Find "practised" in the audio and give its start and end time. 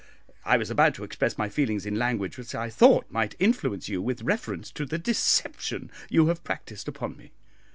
6.43-6.87